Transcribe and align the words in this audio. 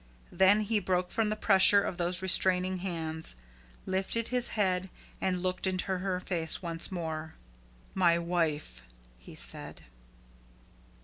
Then 0.31 0.61
he 0.61 0.79
broke 0.79 1.11
from 1.11 1.29
the 1.29 1.35
pressure 1.35 1.83
of 1.83 1.97
those 1.97 2.23
restraining 2.23 2.77
hands; 2.79 3.35
lifted 3.85 4.29
his 4.29 4.47
head, 4.57 4.89
and 5.21 5.43
looked 5.43 5.67
into 5.67 5.99
her 5.99 6.19
face 6.19 6.59
once 6.59 6.91
more. 6.91 7.35
"My 7.93 8.17
wife!" 8.17 8.81
he 9.19 9.35
said. 9.35 9.83